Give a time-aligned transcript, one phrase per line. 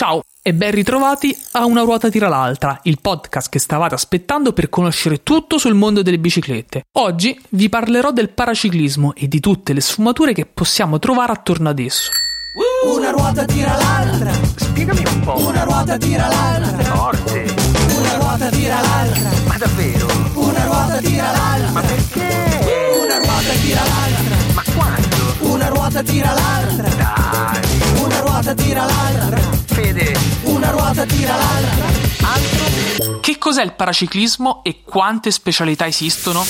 [0.00, 4.70] Ciao e ben ritrovati a Una ruota tira l'altra, il podcast che stavate aspettando per
[4.70, 6.84] conoscere tutto sul mondo delle biciclette.
[6.92, 11.78] Oggi vi parlerò del paraciclismo e di tutte le sfumature che possiamo trovare attorno ad
[11.80, 12.08] esso.
[12.86, 15.46] Una ruota tira l'altra, Spiegami un po'.
[15.46, 17.54] una ruota tira l'altra, Forte.
[17.98, 20.06] una ruota tira l'altra, Ma davvero?
[20.32, 22.98] una ruota tira l'altra, Ma perché?
[23.04, 25.52] una ruota tira l'altra, Ma quando?
[25.52, 28.00] una ruota tira l'altra, Dai.
[28.02, 29.59] una ruota tira l'altra.
[30.70, 31.86] Ruota tira l'altra.
[32.22, 33.20] Altro?
[33.20, 36.44] Che cos'è il paraciclismo e quante specialità esistono?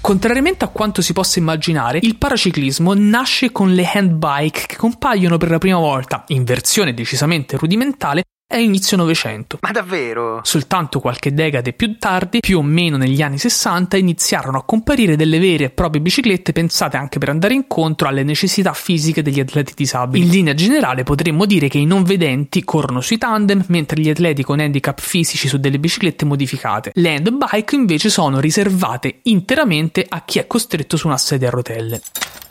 [0.00, 5.50] Contrariamente a quanto si possa immaginare, il paraciclismo nasce con le handbike che compaiono per
[5.50, 9.58] la prima volta, in versione decisamente rudimentale, a inizio Novecento.
[9.60, 10.40] Ma davvero?
[10.42, 15.38] Soltanto qualche decade più tardi, più o meno negli anni 60, iniziarono a comparire delle
[15.38, 20.24] vere e proprie biciclette pensate anche per andare incontro alle necessità fisiche degli atleti disabili.
[20.24, 24.42] In linea generale potremmo dire che i non vedenti corrono sui tandem, mentre gli atleti
[24.42, 26.90] con handicap fisici su delle biciclette modificate.
[26.94, 32.00] Le handbike invece sono riservate interamente a chi è costretto su una sedia a rotelle.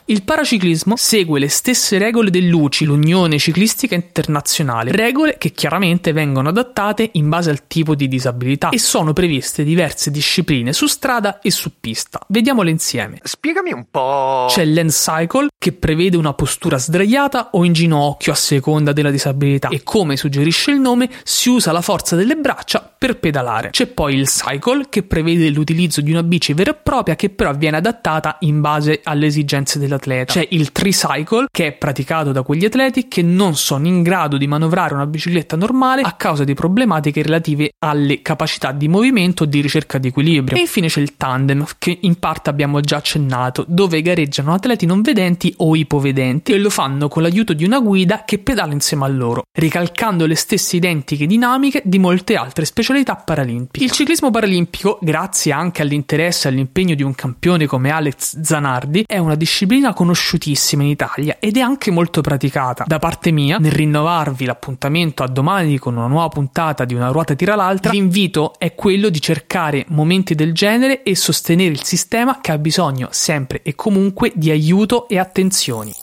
[0.09, 7.11] Il paraciclismo segue le stesse regole dell'UCI, l'Unione Ciclistica Internazionale, regole che chiaramente vengono adattate
[7.13, 11.73] in base al tipo di disabilità e sono previste diverse discipline su strada e su
[11.79, 12.19] pista.
[12.27, 13.19] Vediamole insieme.
[13.21, 14.47] Spiegami un po'.
[14.49, 19.69] C'è l'end cycle che prevede una postura sdraiata o in ginocchio a seconda della disabilità
[19.69, 23.69] e come suggerisce il nome si usa la forza delle braccia per pedalare.
[23.69, 27.55] C'è poi il cycle che prevede l'utilizzo di una bici vera e propria che però
[27.55, 30.33] viene adattata in base alle esigenze dell'atleta.
[30.33, 34.47] C'è il tricycle che è praticato da quegli atleti che non sono in grado di
[34.47, 39.61] manovrare una bicicletta normale a causa di problematiche relative alle capacità di movimento o di
[39.61, 40.57] ricerca di equilibrio.
[40.57, 45.01] E infine c'è il tandem che in parte abbiamo già accennato, dove gareggiano atleti non
[45.01, 49.07] vedenti o ipovedenti e lo fanno con l'aiuto di una guida che pedala insieme a
[49.07, 53.83] loro, ricalcando le stesse identiche dinamiche di molte altre specialità paralimpiche.
[53.83, 59.19] Il ciclismo paralimpico, grazie anche all'interesse e all'impegno di un campione come Alex Zanardi, è
[59.19, 62.85] una disciplina conosciutissima in Italia ed è anche molto praticata.
[62.87, 67.35] Da parte mia, nel rinnovarvi l'appuntamento a domani con una nuova puntata di Una ruota
[67.35, 72.51] tira l'altra, l'invito è quello di cercare momenti del genere e sostenere il sistema che
[72.51, 75.93] ha bisogno sempre e comunque di aiuto e attenzioni.